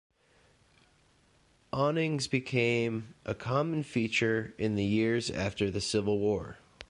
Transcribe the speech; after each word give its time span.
Awnings 1.71 2.25
became 2.27 3.13
a 3.23 3.35
common 3.35 3.83
feature 3.83 4.55
in 4.57 4.73
the 4.73 4.83
years 4.83 5.29
after 5.29 5.69
the 5.69 5.79
Civil 5.79 6.17
War. 6.17 6.57